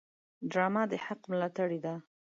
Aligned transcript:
ډرامه 0.51 0.83
د 0.91 0.93
حق 1.05 1.21
ملاتړې 1.31 1.79
ده 1.85 1.93